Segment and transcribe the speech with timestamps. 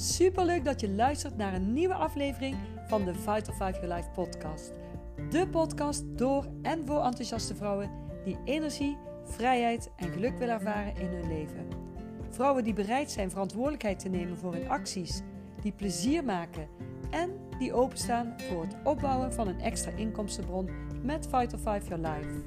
[0.00, 2.56] Super leuk dat je luistert naar een nieuwe aflevering
[2.86, 4.72] van de Vital 5 Your Life podcast.
[5.30, 7.90] De podcast door en voor enthousiaste vrouwen
[8.24, 11.68] die energie, vrijheid en geluk willen ervaren in hun leven.
[12.30, 15.22] Vrouwen die bereid zijn verantwoordelijkheid te nemen voor hun acties,
[15.62, 16.68] die plezier maken
[17.10, 20.68] en die openstaan voor het opbouwen van een extra inkomstenbron
[21.02, 22.42] met Vital 5 Your Life.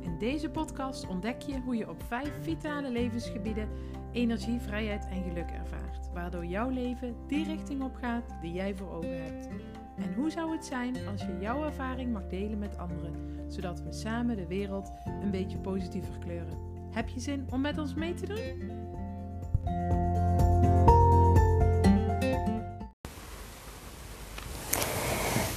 [0.00, 3.68] In deze podcast ontdek je hoe je op vijf vitale levensgebieden
[4.14, 8.90] energie, vrijheid en geluk ervaart, waardoor jouw leven die richting op gaat die jij voor
[8.90, 9.48] ogen hebt.
[9.96, 13.14] En hoe zou het zijn als je jouw ervaring mag delen met anderen,
[13.48, 14.92] zodat we samen de wereld
[15.22, 16.58] een beetje positiever kleuren?
[16.90, 18.70] Heb je zin om met ons mee te doen?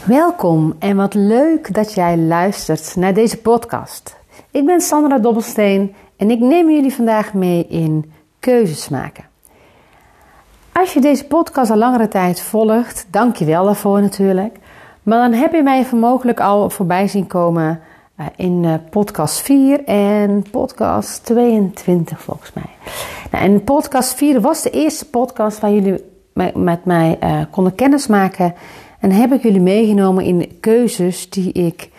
[0.05, 4.17] Welkom en wat leuk dat jij luistert naar deze podcast.
[4.51, 9.23] Ik ben Sandra Dobbelsteen en ik neem jullie vandaag mee in keuzes maken.
[10.71, 14.57] Als je deze podcast al langere tijd volgt, dank je wel daarvoor natuurlijk.
[15.03, 17.79] Maar dan heb je mij vermogelijk al voorbij zien komen
[18.19, 22.69] uh, in uh, podcast 4 en podcast 22 volgens mij.
[23.31, 26.03] Nou, en podcast 4 was de eerste podcast waar jullie
[26.53, 28.53] met mij uh, konden kennismaken.
[28.99, 31.89] En heb ik jullie meegenomen in keuzes die ik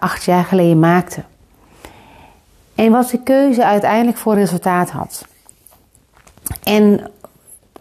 [0.00, 1.22] acht jaar geleden maakte.
[2.74, 5.26] En wat de keuze uiteindelijk voor resultaat had.
[6.62, 7.10] En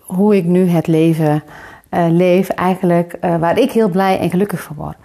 [0.02, 1.44] hoe ik nu het leven
[1.92, 4.96] uh, leef, eigenlijk uh, waar ik heel blij en gelukkig van word.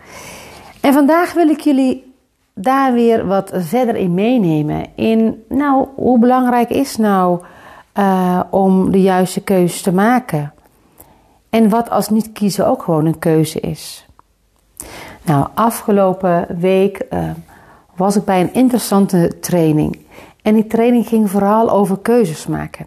[0.80, 2.14] En vandaag wil ik jullie
[2.54, 4.86] daar weer wat verder in meenemen.
[4.94, 7.42] In, nou, hoe belangrijk is nou
[7.98, 10.52] uh, om de juiste keuze te maken?
[11.50, 14.06] En wat als niet kiezen ook gewoon een keuze is?
[15.22, 17.06] Nou, afgelopen week
[17.96, 19.98] was ik bij een interessante training.
[20.42, 22.86] En die training ging vooral over keuzes maken.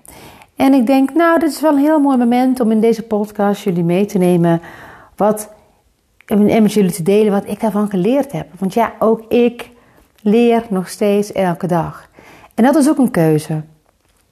[0.55, 3.63] En ik denk, nou, dit is wel een heel mooi moment om in deze podcast
[3.63, 4.61] jullie mee te nemen.
[5.15, 5.49] Wat,
[6.25, 8.47] en met jullie te delen wat ik daarvan geleerd heb.
[8.57, 9.69] Want ja, ook ik
[10.21, 12.09] leer nog steeds elke dag.
[12.53, 13.61] En dat is ook een keuze.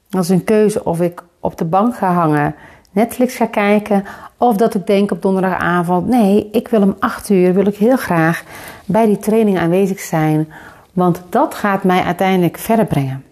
[0.08, 2.54] Dat is een keuze of ik op de bank ga hangen,
[2.90, 4.04] Netflix ga kijken.
[4.38, 7.96] Of dat ik denk op donderdagavond, nee, ik wil om 8 uur, wil ik heel
[7.96, 8.42] graag
[8.84, 10.52] bij die training aanwezig zijn.
[10.92, 13.24] Want dat gaat mij uiteindelijk verder brengen.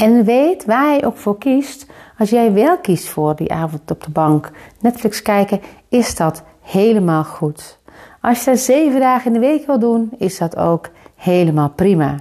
[0.00, 1.86] En weet waar je ook voor kiest.
[2.18, 4.50] Als jij wel kiest voor die avond op de bank
[4.80, 7.78] Netflix kijken, is dat helemaal goed.
[8.20, 12.14] Als je dat zeven dagen in de week wil doen, is dat ook helemaal prima.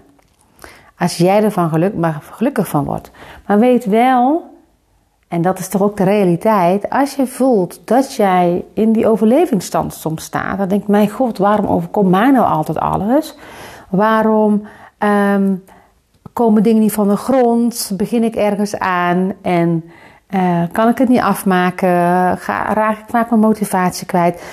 [0.97, 3.11] Als jij ervan geluk, maar gelukkig van wordt.
[3.47, 4.43] Maar weet wel,
[5.27, 9.93] en dat is toch ook de realiteit, als je voelt dat jij in die overlevingsstand
[9.93, 13.35] soms staat, dan denk je, mijn god, waarom overkomt mij nou altijd alles?
[13.89, 14.67] Waarom
[14.99, 15.63] um,
[16.33, 17.91] komen dingen niet van de grond?
[17.97, 19.83] Begin ik ergens aan en
[20.29, 21.89] uh, kan ik het niet afmaken?
[22.37, 24.43] Ga, raak ik vaak mijn motivatie kwijt?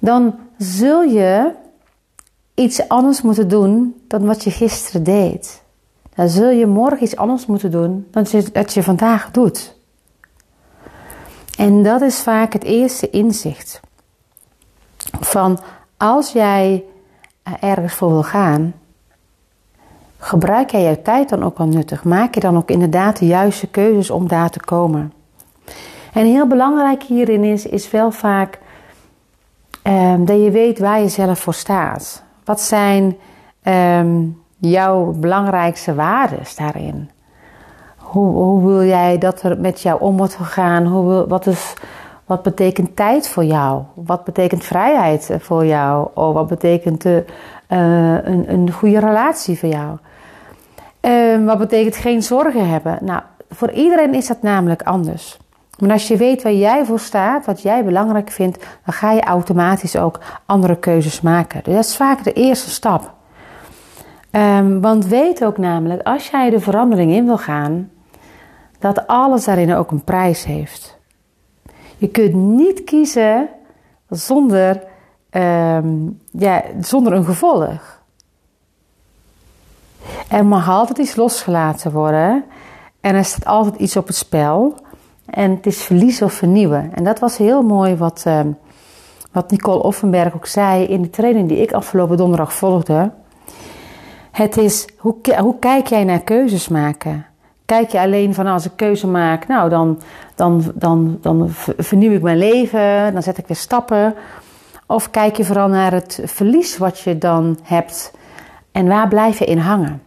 [0.00, 1.52] Dan zul je
[2.54, 5.62] iets anders moeten doen dan wat je gisteren deed.
[6.14, 9.76] Dan zul je morgen iets anders moeten doen dan wat je vandaag doet.
[11.56, 13.80] En dat is vaak het eerste inzicht.
[15.20, 15.58] Van
[15.96, 16.84] als jij
[17.60, 18.74] ergens voor wil gaan,
[20.24, 22.04] Gebruik jij jouw tijd dan ook wel nuttig?
[22.04, 25.12] Maak je dan ook inderdaad de juiste keuzes om daar te komen?
[26.12, 28.58] En heel belangrijk hierin is, is wel vaak
[29.82, 32.22] um, dat je weet waar je zelf voor staat.
[32.44, 33.16] Wat zijn
[33.64, 37.10] um, jouw belangrijkste waarden daarin?
[37.96, 40.86] Hoe, hoe, wil jij dat er met jou om wordt gegaan?
[40.86, 41.74] Hoe, wat, is,
[42.24, 43.82] wat betekent tijd voor jou?
[43.94, 46.08] Wat betekent vrijheid voor jou?
[46.14, 47.16] Of wat betekent uh,
[47.74, 49.98] een, een goede relatie voor jou?
[51.00, 52.98] Um, wat betekent geen zorgen hebben?
[53.00, 55.38] Nou, voor iedereen is dat namelijk anders.
[55.78, 59.22] Maar als je weet waar jij voor staat, wat jij belangrijk vindt, dan ga je
[59.22, 61.62] automatisch ook andere keuzes maken.
[61.64, 63.12] Dus dat is vaak de eerste stap.
[64.30, 67.90] Um, want weet ook namelijk, als jij de verandering in wil gaan,
[68.78, 70.98] dat alles daarin ook een prijs heeft.
[71.96, 73.48] Je kunt niet kiezen
[74.08, 74.82] zonder,
[75.30, 78.02] um, ja, zonder een gevolg.
[80.28, 82.44] Er mag altijd iets losgelaten worden.
[83.00, 84.74] En er staat altijd iets op het spel.
[85.26, 86.90] En het is verliezen of vernieuwen.
[86.94, 88.40] En dat was heel mooi wat, uh,
[89.32, 93.10] wat Nicole Offenberg ook zei in de training die ik afgelopen donderdag volgde.
[94.30, 97.26] Het is, hoe, hoe kijk jij naar keuzes maken?
[97.64, 100.00] Kijk je alleen van als ik keuze maak, nou dan,
[100.34, 101.46] dan, dan, dan
[101.78, 104.14] vernieuw ik mijn leven, dan zet ik weer stappen.
[104.86, 108.12] Of kijk je vooral naar het verlies wat je dan hebt
[108.72, 110.02] en waar blijf je in hangen?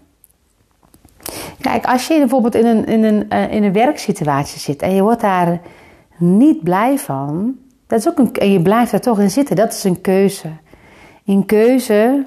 [1.61, 5.01] Kijk, als je bijvoorbeeld in een, in een, uh, in een werksituatie zit en je
[5.01, 5.59] wordt daar
[6.17, 7.55] niet blij van.
[7.87, 9.55] Dat is ook een, en je blijft er toch in zitten.
[9.55, 10.49] Dat is een keuze.
[11.23, 12.25] In keuze,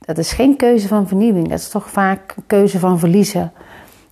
[0.00, 1.48] dat is geen keuze van vernieuwing.
[1.48, 3.52] Dat is toch vaak een keuze van verliezen.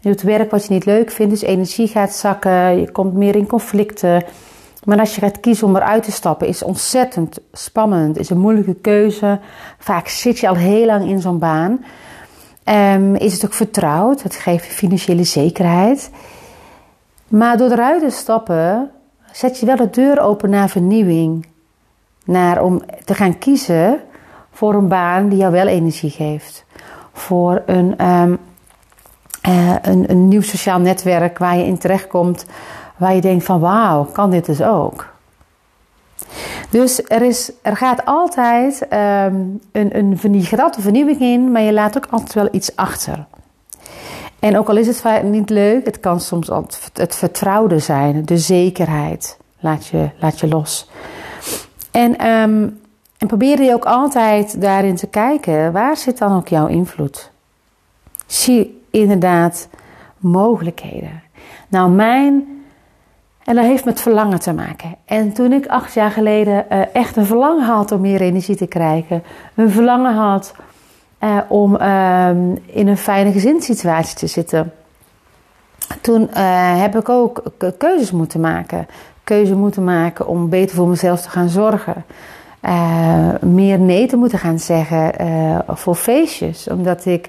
[0.01, 2.81] Je doet werk wat je niet leuk vindt, dus energie gaat zakken.
[2.81, 4.25] Je komt meer in conflicten.
[4.85, 8.19] Maar als je gaat kiezen om eruit te stappen, is ontzettend spannend.
[8.19, 9.41] Is een moeilijke keuze.
[9.79, 11.85] Vaak zit je al heel lang in zo'n baan.
[12.65, 14.23] Um, is het ook vertrouwd?
[14.23, 16.11] Het geeft financiële zekerheid.
[17.29, 18.91] Maar door eruit te stappen,
[19.33, 21.47] zet je wel de deur open naar vernieuwing.
[22.25, 24.01] Naar om te gaan kiezen
[24.51, 26.65] voor een baan die jou wel energie geeft.
[27.13, 28.39] Voor een, um,
[29.49, 32.47] uh, een, een nieuw sociaal netwerk waar je in terechtkomt
[33.03, 35.11] waar je denkt van wauw, kan dit dus ook?
[36.71, 40.19] Dus er, is, er gaat altijd um, een, een,
[40.51, 43.27] altijd vernieuwing in, maar je laat ook altijd wel iets achter.
[44.39, 46.51] En ook al is het niet leuk, het kan soms
[46.93, 50.91] het vertrouwde zijn, de zekerheid laat je, laat je los.
[51.91, 52.81] En, um,
[53.19, 57.31] en probeer je ook altijd daarin te kijken, waar zit dan ook jouw invloed?
[58.27, 59.69] Zie inderdaad
[60.19, 61.23] mogelijkheden.
[61.69, 62.52] Nou, mijn
[63.45, 64.95] en dat heeft met verlangen te maken.
[65.05, 68.67] En toen ik acht jaar geleden uh, echt een verlangen had om meer energie te
[68.67, 69.23] krijgen,
[69.55, 70.55] een verlangen had
[71.23, 72.29] uh, om uh,
[72.67, 74.73] in een fijne gezinssituatie te zitten,
[76.01, 77.43] toen eh, heb ik ook
[77.79, 78.87] keuzes moeten maken.
[79.25, 82.05] Keuze moeten maken om beter voor mezelf te gaan zorgen.
[83.41, 85.13] meer nee te moeten gaan zeggen
[85.69, 86.69] voor feestjes.
[86.69, 87.29] Omdat ik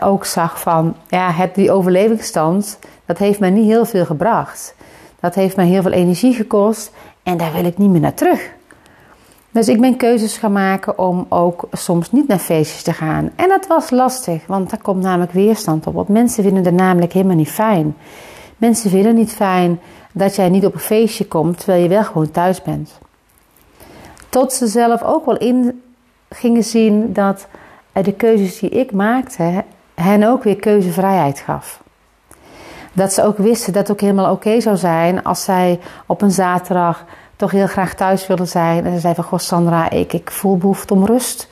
[0.00, 4.74] ook zag van, ja, het, die overlevingsstand, dat heeft mij niet heel veel gebracht.
[5.20, 6.92] Dat heeft mij heel veel energie gekost
[7.22, 8.50] en daar wil ik niet meer naar terug.
[9.50, 13.30] Dus ik ben keuzes gaan maken om ook soms niet naar feestjes te gaan.
[13.36, 15.94] En dat was lastig, want daar komt namelijk weerstand op.
[15.94, 17.96] Want mensen vinden het namelijk helemaal niet fijn.
[18.56, 19.80] Mensen vinden niet fijn
[20.12, 22.98] dat jij niet op een feestje komt terwijl je wel gewoon thuis bent.
[24.28, 25.82] Tot ze zelf ook wel in
[26.28, 27.46] gingen zien dat
[27.92, 31.82] de keuzes die ik maakte hen ook weer keuzevrijheid gaf
[32.92, 36.30] dat ze ook wisten dat het ook helemaal oké zou zijn als zij op een
[36.30, 37.04] zaterdag
[37.36, 38.84] toch heel graag thuis wilden zijn.
[38.84, 41.48] En ze zei van, goh Sandra, ik, ik voel behoefte om rust.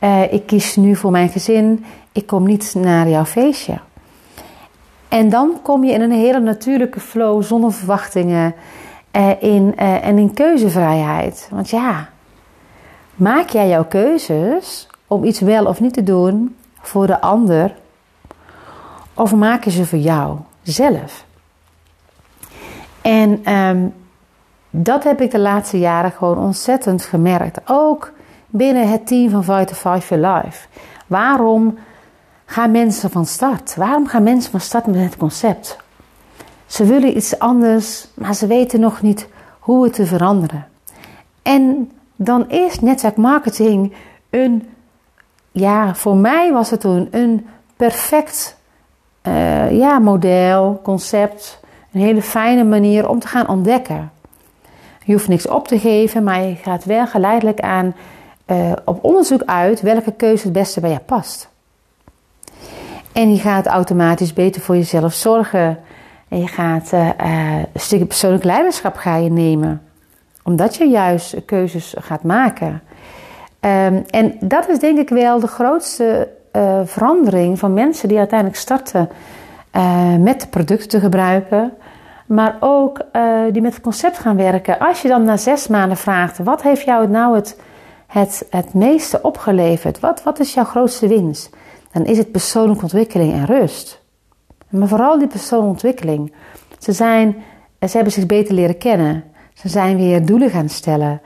[0.00, 1.84] Uh, ik kies nu voor mijn gezin.
[2.12, 3.78] Ik kom niet naar jouw feestje.
[5.08, 8.54] En dan kom je in een hele natuurlijke flow zonder verwachtingen
[9.12, 11.48] uh, in, uh, en in keuzevrijheid.
[11.50, 12.08] Want ja,
[13.14, 17.74] maak jij jouw keuzes om iets wel of niet te doen voor de ander?
[19.14, 20.38] Of maak je ze voor jou?
[20.70, 21.24] Zelf.
[23.02, 23.94] En um,
[24.70, 27.58] dat heb ik de laatste jaren gewoon ontzettend gemerkt.
[27.66, 28.12] Ook
[28.46, 30.66] binnen het team van Vital Five Your Life.
[31.06, 31.78] Waarom
[32.44, 33.74] gaan mensen van start?
[33.76, 35.76] Waarom gaan mensen van start met het concept?
[36.66, 39.28] Ze willen iets anders, maar ze weten nog niet
[39.58, 40.66] hoe het te veranderen.
[41.42, 43.94] En dan is netwerk marketing
[44.30, 44.68] een,
[45.50, 48.57] ja, voor mij was het toen een perfect
[49.22, 51.60] uh, ja, model, concept.
[51.92, 54.10] Een hele fijne manier om te gaan ontdekken.
[55.04, 57.94] Je hoeft niks op te geven, maar je gaat wel geleidelijk aan
[58.46, 61.48] uh, op onderzoek uit welke keuze het beste bij je past.
[63.12, 65.78] En je gaat automatisch beter voor jezelf zorgen.
[66.28, 67.08] En je gaat uh,
[67.72, 69.82] een stukje persoonlijk leiderschap ga je nemen.
[70.42, 72.82] Omdat je juist keuzes gaat maken.
[73.60, 78.58] Um, en dat is denk ik wel de grootste uh, verandering van mensen die uiteindelijk
[78.58, 79.08] starten
[79.76, 81.72] uh, met de producten te gebruiken,
[82.26, 84.78] maar ook uh, die met het concept gaan werken.
[84.78, 87.60] Als je dan na zes maanden vraagt: wat heeft jou nou het,
[88.06, 90.00] het, het meeste opgeleverd?
[90.00, 91.50] Wat, wat is jouw grootste winst?
[91.92, 94.02] Dan is het persoonlijke ontwikkeling en rust.
[94.68, 96.32] Maar vooral die persoonlijke ontwikkeling.
[96.78, 97.36] Ze, zijn,
[97.80, 99.24] ze hebben zich beter leren kennen.
[99.54, 101.20] Ze zijn weer doelen gaan stellen.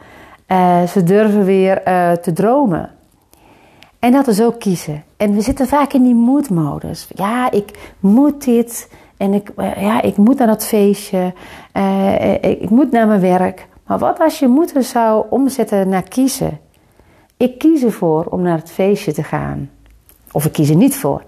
[0.88, 1.83] ze durven weer
[2.21, 2.91] te dromen.
[4.02, 5.04] En dat is ook kiezen.
[5.16, 7.09] En we zitten vaak in die moedmodus.
[7.14, 8.90] Ja, ik moet dit.
[9.16, 11.35] En ik, eh, ja, ik moet naar dat feestje.
[11.76, 13.68] Uh, ik moet naar mijn werk.
[13.87, 16.61] Maar wat als je moeten zou omzetten naar kiezen?
[17.37, 19.71] Ik kies ervoor om naar het feestje te gaan.
[20.32, 21.23] Of ik kies er niet voor.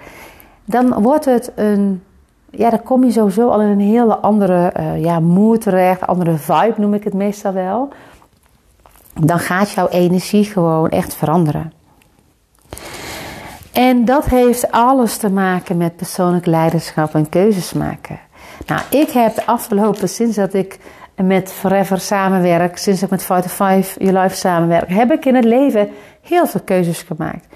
[0.65, 2.03] Dan wordt het een...
[2.51, 6.07] Ja, dan kom je sowieso al in een hele andere ja, moed terecht.
[6.07, 7.89] Andere vibe noem ik het meestal wel.
[9.21, 11.73] Dan gaat jouw energie gewoon echt veranderen.
[13.75, 18.19] En dat heeft alles te maken met persoonlijk leiderschap en keuzes maken.
[18.67, 20.79] Nou, ik heb de afgelopen, sinds dat ik
[21.17, 25.45] met Forever samenwerk, sinds ik met Fight Five Your Life samenwerk, heb ik in het
[25.45, 25.89] leven
[26.21, 27.47] heel veel keuzes gemaakt.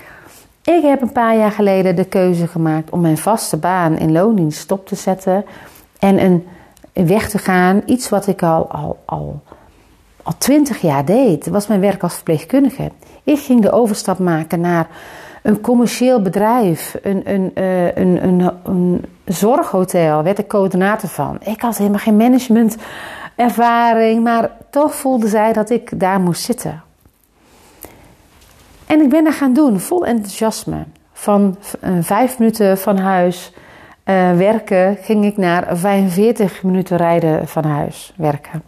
[0.63, 4.59] Ik heb een paar jaar geleden de keuze gemaakt om mijn vaste baan in loondienst
[4.59, 5.45] stop te zetten
[5.99, 6.47] en een,
[7.07, 7.83] weg te gaan.
[7.87, 9.41] Iets wat ik al, al, al,
[10.23, 11.47] al twintig jaar deed.
[11.47, 12.91] Was mijn werk als verpleegkundige.
[13.25, 14.89] Ik ging de overstap maken naar
[15.49, 21.39] een commercieel bedrijf, een, een, uh, een, een, een zorghotel, werd ik coördinator van.
[21.41, 26.83] Ik had helemaal geen managementervaring, maar toch voelde zij dat ik daar moest zitten.
[28.87, 30.85] En ik ben dat gaan doen, vol enthousiasme.
[31.13, 33.53] Van uh, vijf minuten van huis
[34.05, 38.63] uh, werken ging ik naar 45 minuten rijden van huis werken.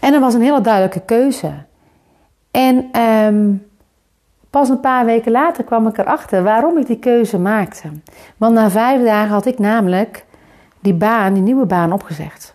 [0.00, 1.52] En dat was een hele duidelijke keuze.
[2.50, 3.67] En um,
[4.50, 7.88] pas een paar weken later kwam ik erachter waarom ik die keuze maakte.
[8.36, 10.24] Want na vijf dagen had ik namelijk
[10.80, 12.54] die baan, die nieuwe baan opgezegd.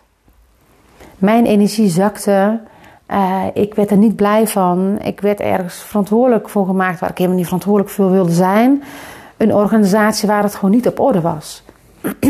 [1.18, 2.60] Mijn energie zakte.
[3.10, 4.98] Uh, ik werd er niet blij van.
[5.02, 8.82] Ik werd ergens verantwoordelijk voor gemaakt waar ik helemaal niet verantwoordelijk voor wilde zijn.
[9.36, 11.62] Een organisatie waar het gewoon niet op orde was.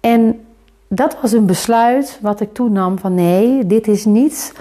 [0.00, 0.40] en
[0.88, 4.54] dat was een besluit wat ik toen nam van nee, dit is niet,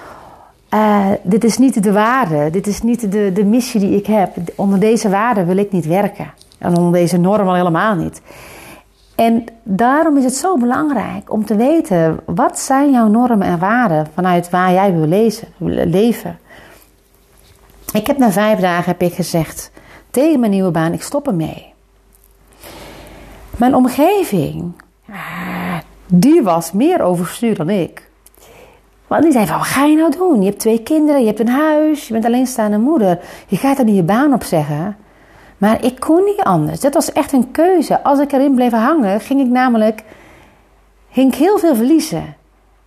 [0.74, 4.36] uh, dit is niet de waarde, dit is niet de, de missie die ik heb.
[4.56, 6.34] Onder deze waarde wil ik niet werken.
[6.58, 8.22] En onder deze norm al helemaal niet.
[9.16, 14.08] En daarom is het zo belangrijk om te weten wat zijn jouw normen en waarden
[14.14, 15.48] vanuit waar jij wil lezen,
[15.90, 16.40] leven.
[17.94, 19.72] Ik heb na vijf dagen heb ik gezegd
[20.12, 21.74] tegen mijn nieuwe baan, ik stop ermee.
[23.58, 24.72] Mijn omgeving,
[25.10, 28.09] ah, die was meer overstuur dan ik.
[29.10, 30.40] Want die zei van, wat ga je nou doen?
[30.40, 33.20] Je hebt twee kinderen, je hebt een huis, je bent alleenstaande moeder.
[33.48, 34.98] Je gaat er niet je baan op zeggen.
[35.58, 36.80] Maar ik kon niet anders.
[36.80, 38.04] Dat was echt een keuze.
[38.04, 40.04] Als ik erin bleef hangen, ging ik namelijk
[41.12, 42.36] ging heel veel verliezen.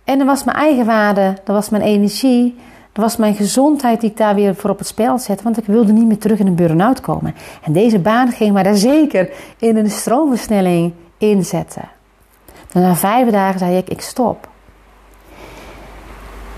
[0.03, 2.55] En dan was mijn eigen waarde, dat was mijn energie,
[2.91, 5.43] dat was mijn gezondheid die ik daar weer voor op het spel zette.
[5.43, 7.35] Want ik wilde niet meer terug in een burn-out komen.
[7.63, 11.89] En deze baan ging mij daar zeker in een stroomversnelling inzetten.
[12.71, 14.51] En na vijf dagen zei ik, ik stop.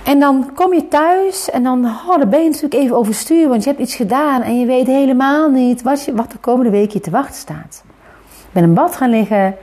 [0.06, 3.64] En dan kom je thuis en dan, oh, dan ben je natuurlijk even overstuur, want
[3.64, 6.92] je hebt iets gedaan en je weet helemaal niet wat, je, wat de komende week
[6.92, 7.84] je te wachten staat.
[8.28, 9.56] Ik ben in bad gaan liggen,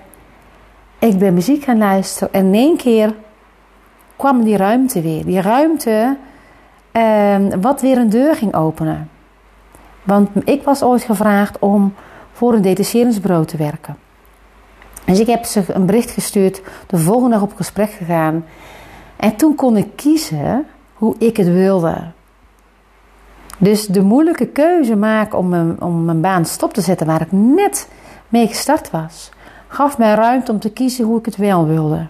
[0.98, 3.14] ik ben muziek gaan luisteren en in één keer
[4.16, 5.24] kwam die ruimte weer.
[5.24, 6.16] Die ruimte
[6.92, 9.10] eh, wat weer een deur ging openen.
[10.02, 11.94] Want ik was ooit gevraagd om
[12.32, 13.96] voor een detacheringsbureau te werken.
[15.04, 18.44] Dus ik heb ze een bericht gestuurd, de volgende dag op gesprek gegaan.
[19.22, 21.96] En toen kon ik kiezen hoe ik het wilde.
[23.58, 27.32] Dus de moeilijke keuze maken om mijn, om mijn baan stop te zetten waar ik
[27.32, 27.88] net
[28.28, 29.30] mee gestart was,
[29.68, 32.06] gaf mij ruimte om te kiezen hoe ik het wel wilde.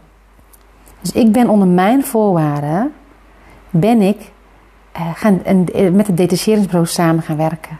[1.01, 2.93] Dus ik ben onder mijn voorwaarden,
[3.71, 4.31] ben ik
[4.97, 5.67] uh, gaan, en,
[5.97, 7.79] met het detacheringsbureau samen gaan werken.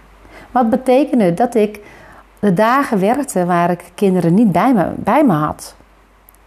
[0.51, 1.81] Wat betekende dat ik
[2.39, 5.75] de dagen werkte waar ik kinderen niet bij me, bij me had.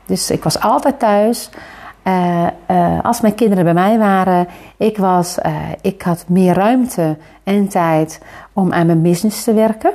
[0.05, 1.49] Dus ik was altijd thuis.
[2.07, 4.47] Uh, uh, als mijn kinderen bij mij waren,
[4.77, 8.21] ik, was, uh, ik had meer ruimte en tijd
[8.53, 9.91] om aan mijn business te werken.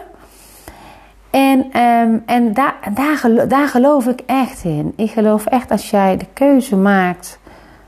[1.30, 4.92] En, um, en daar, daar, daar geloof ik echt in.
[4.96, 7.38] Ik geloof echt als jij de keuze maakt,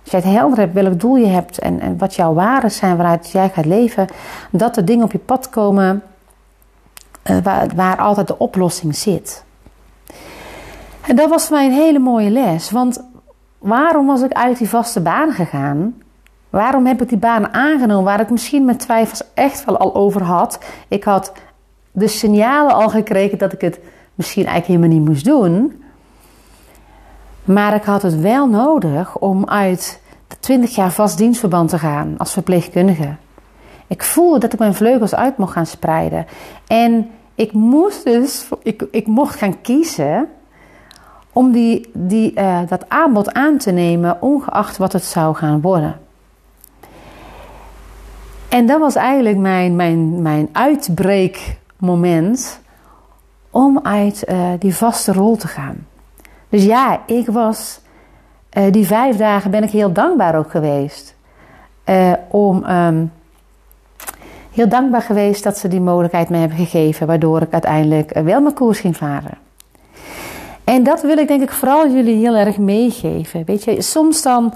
[0.03, 2.97] als jij het helder hebt welk doel je hebt en, en wat jouw waarden zijn
[2.97, 4.07] waaruit jij gaat leven,
[4.51, 6.03] dat er dingen op je pad komen
[7.43, 9.45] waar, waar altijd de oplossing zit.
[11.07, 12.71] En dat was voor mij een hele mooie les.
[12.71, 13.03] Want
[13.63, 16.03] waarom was ik uit die vaste baan gegaan?
[16.51, 20.23] Waarom heb ik die baan aangenomen waar ik misschien mijn twijfels echt wel al over
[20.23, 20.59] had?
[20.89, 21.33] Ik had
[21.93, 23.81] de signalen al gekregen dat ik het
[24.15, 25.83] misschien eigenlijk helemaal niet moest doen.
[27.45, 32.15] Maar ik had het wel nodig om uit de 20 jaar vast dienstverband te gaan
[32.19, 33.15] als verpleegkundige.
[33.87, 36.27] Ik voelde dat ik mijn vleugels uit mocht gaan spreiden.
[36.67, 40.29] En ik moest dus, ik, ik mocht gaan kiezen
[41.33, 46.01] om die, die, uh, dat aanbod aan te nemen, ongeacht wat het zou gaan worden.
[48.49, 52.61] En dat was eigenlijk mijn, mijn, mijn uitbreekmoment
[53.51, 55.87] om uit uh, die vaste rol te gaan.
[56.49, 57.81] Dus ja, ik was
[58.53, 61.15] uh, die vijf dagen ben ik heel dankbaar ook geweest.
[62.29, 63.13] om um,
[64.53, 68.55] heel dankbaar geweest dat ze die mogelijkheid me hebben gegeven, waardoor ik uiteindelijk wel mijn
[68.55, 69.39] koers ging varen.
[70.65, 73.45] En dat wil ik denk ik vooral jullie heel erg meegeven.
[73.45, 74.55] Weet je, soms dan,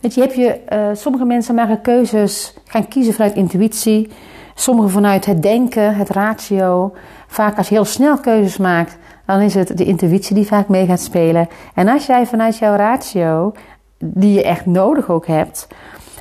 [0.00, 4.08] weet je, heb je, uh, sommige mensen maken keuzes, gaan kiezen vanuit intuïtie,
[4.54, 6.92] sommigen vanuit het denken, het ratio.
[7.26, 8.96] Vaak als je heel snel keuzes maakt,
[9.26, 11.48] dan is het de intuïtie die vaak mee gaat spelen.
[11.74, 13.52] En als jij vanuit jouw ratio,
[13.98, 15.68] die je echt nodig ook hebt,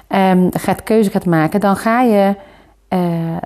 [0.09, 2.35] um, gaat keuze gaat maken, dan ga je,
[2.89, 3.37] uh,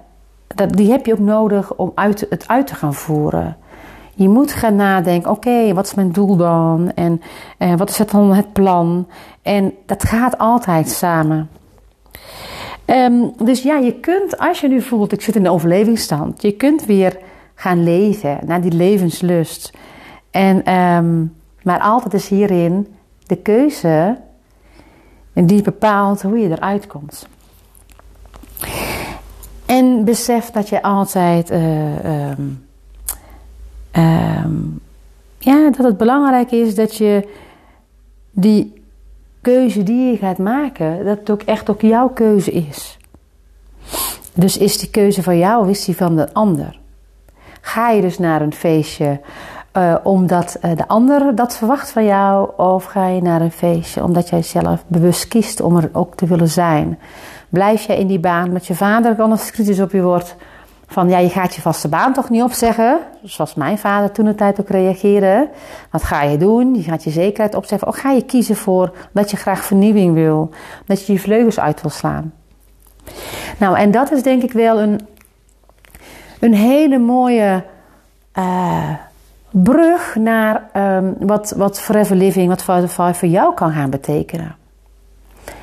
[0.48, 3.58] dat, die heb je ook nodig om uit, het uit te gaan voeren.
[4.20, 6.92] Je moet gaan nadenken, oké, wat is mijn doel dan?
[6.96, 7.22] En
[7.60, 9.08] uh, wat is het dan het plan?
[9.42, 11.50] En dat gaat altijd samen.
[12.86, 16.52] Um, dus ja, je kunt, als je nu voelt, ik zit in de overlevingsstand, je
[16.52, 17.18] kunt weer
[17.56, 19.74] gaan leven naar die levenslust.
[20.32, 22.88] En, um, maar altijd is hierin
[23.26, 24.18] de keuze
[25.34, 27.28] die bepaalt hoe je eruit komt.
[29.66, 32.68] En besef dat je altijd uh, um,
[33.92, 34.80] um,
[35.38, 37.28] ja, dat het belangrijk is dat je
[38.32, 38.84] die
[39.42, 42.98] keuze die je gaat maken, dat het ook echt ook jouw keuze is.
[44.34, 46.80] Dus is die keuze van jou of is die van de ander?
[47.62, 49.20] Ga je dus naar een feestje
[49.74, 54.04] uh, omdat uh, de ander dat verwacht van jou, of ga je naar een feestje
[54.04, 57.00] omdat jij zelf bewust kiest om er ook te willen zijn?
[57.50, 60.36] Blijf je in die baan met je vader, als kritisch op je wordt
[60.92, 63.00] van ja, je gaat je vaste baan toch niet opzeggen?
[63.24, 65.50] Zoals mijn vader toen de tijd ook reageerde.
[65.92, 66.76] Wat ga je doen?
[66.76, 67.88] Je gaat je zekerheid opzeggen.
[67.88, 70.50] Of ga je kiezen voor dat je graag vernieuwing wil?
[70.86, 72.34] Dat je je vleugels uit wil slaan?
[73.58, 75.00] Nou, en dat is denk ik wel een,
[76.40, 77.64] een hele mooie
[78.34, 78.90] uh,
[79.52, 84.56] brug naar um, wat, wat Forever Living, wat Five voor jou kan gaan betekenen.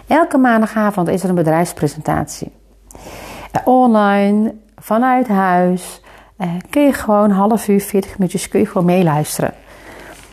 [0.06, 2.52] Elke maandagavond is er een bedrijfspresentatie.
[2.92, 4.54] Uh, online,
[4.86, 6.00] vanuit huis,
[6.38, 9.54] uh, kun je gewoon half uur, 40 minuutjes kun je gewoon meeluisteren.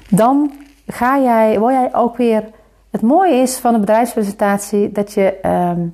[0.09, 0.51] Dan
[0.87, 2.43] ga jij, word jij ook weer.
[2.91, 5.37] Het mooie is van een bedrijfspresentatie dat je.
[5.45, 5.93] Um,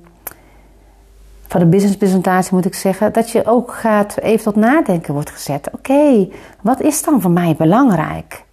[1.46, 5.70] van de businesspresentatie moet ik zeggen, dat je ook gaat even tot nadenken wordt gezet.
[5.72, 6.28] Oké,
[6.60, 8.44] wat is dan voor mij belangrijk?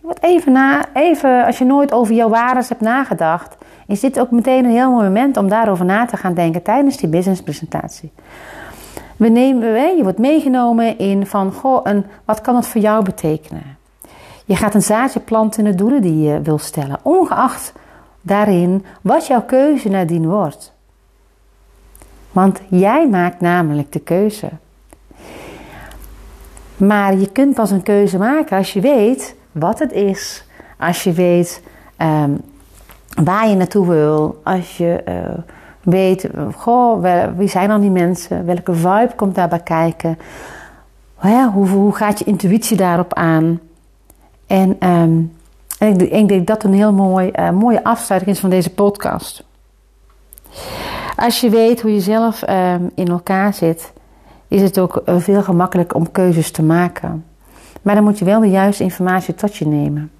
[0.00, 3.56] Wordt even na, even, als je nooit over jouw waarden hebt nagedacht,
[3.86, 6.96] is dit ook meteen een heel mooi moment om daarover na te gaan denken tijdens
[6.96, 8.12] die businesspresentatie.
[9.16, 13.76] We nemen, je wordt meegenomen in van, goh, een, wat kan het voor jou betekenen?
[14.44, 17.72] Je gaat een zaadje planten in de doelen die je wil stellen, ongeacht
[18.20, 20.72] daarin wat jouw keuze nadien wordt.
[22.32, 24.48] Want jij maakt namelijk de keuze.
[26.76, 30.44] Maar je kunt pas een keuze maken als je weet wat het is.
[30.78, 31.62] Als je weet
[31.98, 32.40] um,
[33.24, 34.40] waar je naartoe wil.
[34.44, 35.38] Als je uh,
[35.86, 37.04] weet, goh,
[37.36, 38.46] wie zijn dan die mensen?
[38.46, 40.18] Welke vibe komt daarbij kijken?
[41.52, 43.60] Hoe, hoe gaat je intuïtie daarop aan?
[44.46, 45.32] En, en
[45.78, 49.44] ik, ik, denk dat een heel mooi, uh, mooie afsluiting is van deze podcast.
[51.16, 53.92] Als je weet hoe je zelf um, in elkaar zit,
[54.48, 57.24] is het ook uh, veel gemakkelijker om keuzes te maken.
[57.82, 60.10] Maar dan moet je wel de juiste informatie tot je nemen.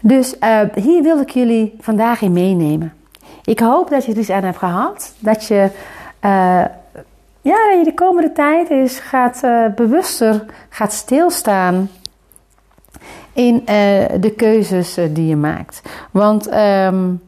[0.00, 2.92] Dus uh, hier wil ik jullie vandaag in meenemen.
[3.44, 5.14] Ik hoop dat je er iets aan hebt gehad.
[5.18, 5.70] Dat je,
[6.20, 6.64] uh,
[7.40, 9.40] ja, dat je de komende tijd eens gaat
[9.74, 11.90] bewuster gaat stilstaan
[13.32, 13.62] in
[14.20, 15.82] de keuzes die je maakt.
[16.10, 17.20] Want um,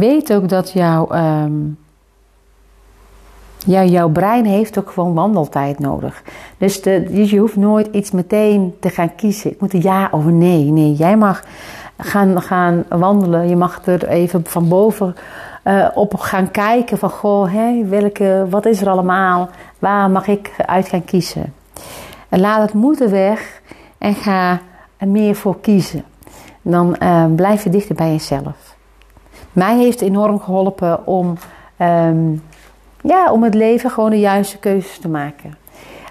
[0.00, 1.78] Weet ook dat jouw, um,
[3.66, 6.22] ja, jouw brein heeft ook gewoon wandeltijd nodig.
[6.58, 9.50] Dus, de, dus je hoeft nooit iets meteen te gaan kiezen.
[9.50, 10.64] Ik moet een ja of een nee.
[10.64, 11.44] Nee, jij mag
[12.00, 13.48] gaan, gaan wandelen.
[13.48, 15.16] Je mag er even van boven
[15.64, 17.10] uh, op gaan kijken van...
[17.10, 19.48] Goh, hé, welke, wat is er allemaal?
[19.78, 21.54] Waar mag ik uit gaan kiezen?
[22.28, 23.60] En laat het moeten weg
[23.98, 24.58] en ga
[24.96, 26.04] er meer voor kiezen.
[26.62, 28.76] Dan uh, blijf je dichter bij jezelf.
[29.52, 31.36] Mij heeft enorm geholpen om,
[31.80, 32.42] um,
[33.00, 35.56] ja, om het leven gewoon de juiste keuzes te maken.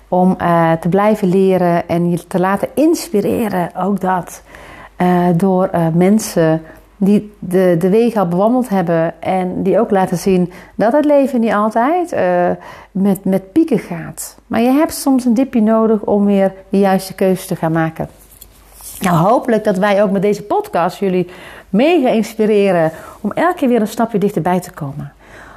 [0.08, 4.43] Om uh, te blijven leren en je te laten inspireren, ook dat.
[5.02, 6.62] Uh, door uh, mensen
[6.98, 11.40] die de, de weg al bewandeld hebben en die ook laten zien dat het leven
[11.40, 12.16] niet altijd
[12.92, 14.38] met, met pieken gaat.
[14.48, 18.10] Maar je hebt soms een dipje nodig om weer de juiste keuzes te gaan maken.
[19.00, 21.28] Nou, hopelijk dat wij ook met deze podcast jullie
[21.70, 25.14] mega inspireren om elke keer weer een stapje dichterbij te komen.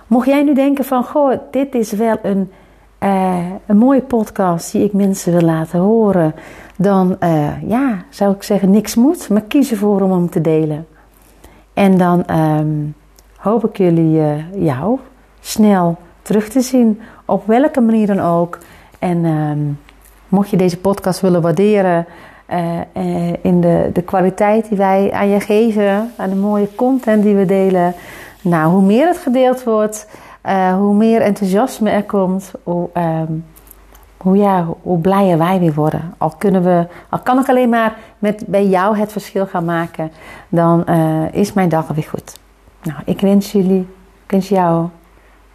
[0.06, 2.52] Mocht jij nu denken van, goh, dit is wel een,
[3.02, 3.36] uh,
[3.66, 6.34] een mooie podcast die ik mensen wil laten horen,
[6.76, 10.86] dan uh, ja, zou ik zeggen niks moet, maar kies ervoor om hem te delen.
[11.74, 12.94] En dan um,
[13.36, 14.98] hoop ik jullie uh, jou
[15.40, 18.58] snel terug te zien, op welke manier dan ook.
[18.98, 19.78] En um,
[20.28, 22.06] mocht je deze podcast willen waarderen,
[23.42, 27.44] in de, de kwaliteit die wij aan je geven, aan de mooie content die we
[27.44, 27.94] delen.
[28.42, 30.06] Nou, hoe meer het gedeeld wordt,
[30.46, 33.44] uh, hoe meer enthousiasme er komt, hoe, um,
[34.16, 36.14] hoe, ja, hoe blijer wij weer worden.
[36.18, 40.12] Al, kunnen we, al kan ik alleen maar met, bij jou het verschil gaan maken,
[40.48, 42.38] dan uh, is mijn dag weer goed.
[42.82, 43.88] Nou, ik wens jullie,
[44.24, 44.88] ik wens jou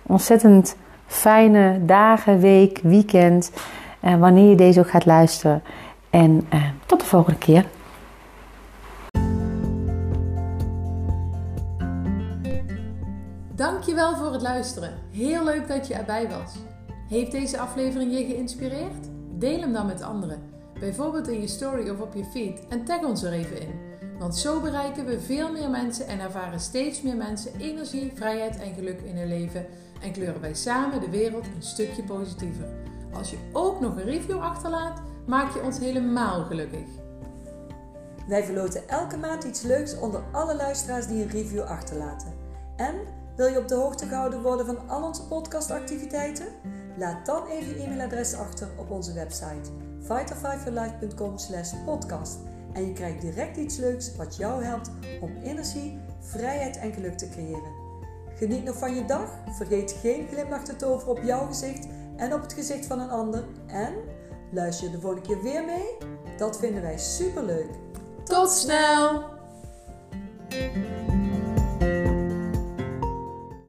[0.04, 3.52] ontzettend fijne dagen, week, weekend.
[4.00, 5.64] wanneer je deze ook gaat luisteren.
[6.10, 6.48] En
[6.86, 7.66] tot de volgende keer.
[13.98, 14.94] Dankjewel voor het luisteren.
[15.12, 16.54] Heel leuk dat je erbij was.
[17.10, 19.08] Heeft deze aflevering je geïnspireerd?
[19.32, 20.42] Deel hem dan met anderen.
[20.80, 23.80] Bijvoorbeeld in je story of op je feed en tag ons er even in.
[24.20, 28.74] Want zo bereiken we veel meer mensen en ervaren steeds meer mensen energie, vrijheid en
[28.74, 29.66] geluk in hun leven
[30.02, 32.68] en kleuren wij samen de wereld een stukje positiever.
[33.14, 36.88] Als je ook nog een review achterlaat, maak je ons helemaal gelukkig.
[38.28, 42.34] Wij verloten elke maand iets leuks onder alle luisteraars die een review achterlaten.
[42.76, 42.96] En
[43.38, 46.48] wil je op de hoogte gehouden worden van al onze podcastactiviteiten?
[46.98, 51.36] Laat dan even je e-mailadres achter op onze website vitalfiveyourlife.com
[51.86, 52.38] podcast
[52.74, 57.30] en je krijgt direct iets leuks wat jou helpt om energie, vrijheid en geluk te
[57.30, 57.86] creëren.
[58.36, 62.42] Geniet nog van je dag, vergeet geen glimlach te toveren op jouw gezicht en op
[62.42, 63.94] het gezicht van een ander en
[64.52, 65.98] luister je de volgende keer weer mee?
[66.38, 67.70] Dat vinden wij super leuk.
[68.24, 69.24] Tot snel!